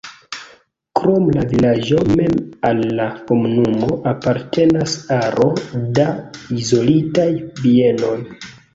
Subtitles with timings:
[0.99, 2.39] Krom la vilaĝo mem
[2.71, 5.49] al la komunumo apartenas aro
[6.01, 6.11] da
[6.61, 7.33] izolitaj
[7.65, 8.17] bienoj.